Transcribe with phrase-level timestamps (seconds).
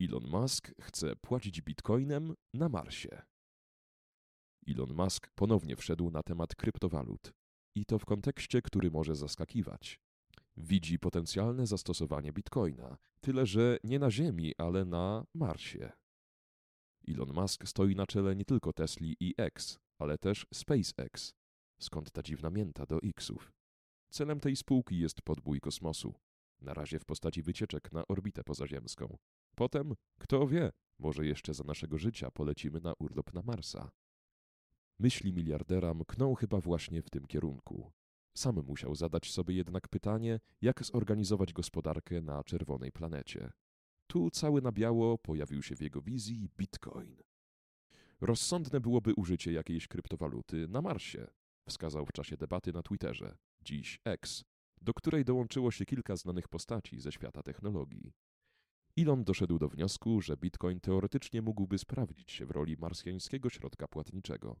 [0.00, 3.22] Elon Musk chce płacić bitcoinem na Marsie.
[4.68, 7.32] Elon Musk ponownie wszedł na temat kryptowalut.
[7.74, 10.00] I to w kontekście, który może zaskakiwać.
[10.56, 15.92] Widzi potencjalne zastosowanie bitcoina, tyle że nie na Ziemi, ale na Marsie.
[17.08, 21.34] Elon Musk stoi na czele nie tylko Tesli i X, ale też SpaceX.
[21.80, 23.52] Skąd ta dziwna mięta do Xów?
[24.10, 26.14] Celem tej spółki jest podbój kosmosu.
[26.60, 29.16] Na razie w postaci wycieczek na orbitę pozaziemską.
[29.58, 33.90] Potem, kto wie, może jeszcze za naszego życia polecimy na urlop na Marsa.
[34.98, 37.92] Myśli miliardera mkną chyba właśnie w tym kierunku.
[38.36, 43.52] Sam musiał zadać sobie jednak pytanie, jak zorganizować gospodarkę na czerwonej planecie.
[44.06, 47.16] Tu cały na biało pojawił się w jego wizji bitcoin.
[48.20, 51.26] Rozsądne byłoby użycie jakiejś kryptowaluty na Marsie,
[51.68, 54.44] wskazał w czasie debaty na Twitterze, dziś X,
[54.82, 58.12] do której dołączyło się kilka znanych postaci ze świata technologii.
[58.98, 64.56] Elon doszedł do wniosku, że bitcoin teoretycznie mógłby sprawdzić się w roli marsjańskiego środka płatniczego.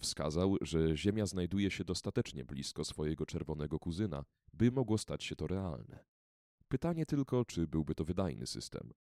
[0.00, 5.46] Wskazał, że Ziemia znajduje się dostatecznie blisko swojego czerwonego kuzyna, by mogło stać się to
[5.46, 6.04] realne.
[6.68, 8.92] Pytanie tylko, czy byłby to wydajny system.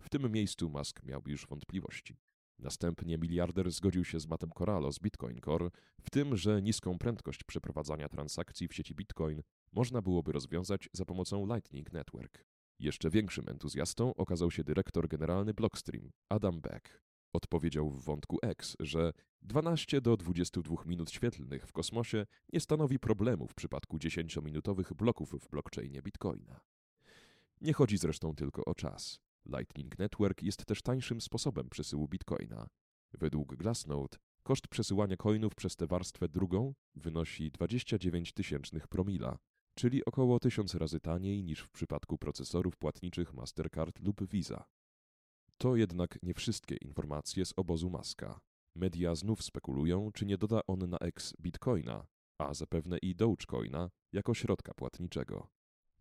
[0.00, 2.16] W tym miejscu Musk miałby już wątpliwości.
[2.58, 7.44] Następnie miliarder zgodził się z Mattem Corallo z Bitcoin Core w tym, że niską prędkość
[7.44, 12.44] przeprowadzania transakcji w sieci Bitcoin można byłoby rozwiązać za pomocą Lightning Network.
[12.78, 17.02] Jeszcze większym entuzjastą okazał się dyrektor generalny Blockstream, Adam Beck.
[17.32, 23.48] Odpowiedział w wątku X, że 12 do 22 minut świetlnych w kosmosie nie stanowi problemu
[23.48, 26.60] w przypadku 10-minutowych bloków w blockchainie Bitcoina.
[27.60, 29.20] Nie chodzi zresztą tylko o czas.
[29.46, 32.68] Lightning Network jest też tańszym sposobem przesyłu bitcoina.
[33.12, 39.38] Według Glassnode koszt przesyłania coinów przez tę warstwę drugą wynosi 29 tysięcznych promila,
[39.74, 44.64] czyli około 1000 razy taniej niż w przypadku procesorów płatniczych Mastercard lub Visa.
[45.58, 48.40] To jednak nie wszystkie informacje z obozu Maska.
[48.74, 52.06] Media znów spekulują, czy nie doda on na ex bitcoina,
[52.38, 55.48] a zapewne i Dogecoina jako środka płatniczego.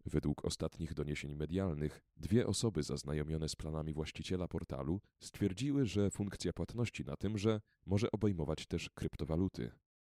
[0.06, 7.06] Według ostatnich doniesień medialnych, dwie osoby zaznajomione z planami właściciela portalu stwierdziły, że funkcja płatności
[7.06, 9.72] na tymże może obejmować też kryptowaluty.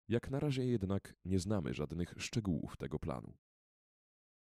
[0.07, 3.33] Jak na razie jednak nie znamy żadnych szczegółów tego planu.